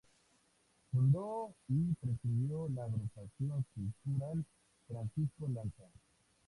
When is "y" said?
1.67-1.93